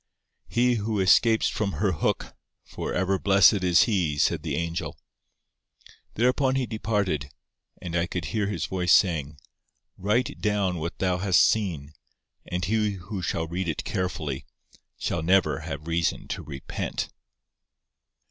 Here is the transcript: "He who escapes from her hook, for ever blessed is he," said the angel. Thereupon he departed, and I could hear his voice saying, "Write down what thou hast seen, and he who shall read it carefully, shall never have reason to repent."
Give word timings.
"He 0.47 0.77
who 0.77 0.99
escapes 0.99 1.47
from 1.47 1.73
her 1.73 1.91
hook, 1.91 2.33
for 2.63 2.91
ever 2.91 3.19
blessed 3.19 3.63
is 3.63 3.83
he," 3.83 4.17
said 4.17 4.41
the 4.41 4.55
angel. 4.55 4.97
Thereupon 6.15 6.55
he 6.55 6.65
departed, 6.65 7.29
and 7.79 7.95
I 7.95 8.07
could 8.07 8.25
hear 8.33 8.47
his 8.47 8.65
voice 8.65 8.91
saying, 8.91 9.37
"Write 9.97 10.41
down 10.41 10.79
what 10.79 10.97
thou 10.97 11.19
hast 11.19 11.41
seen, 11.47 11.93
and 12.47 12.65
he 12.65 12.93
who 12.93 13.21
shall 13.21 13.45
read 13.45 13.67
it 13.69 13.83
carefully, 13.83 14.47
shall 14.97 15.21
never 15.21 15.59
have 15.59 15.85
reason 15.85 16.27
to 16.29 16.41
repent." 16.41 17.09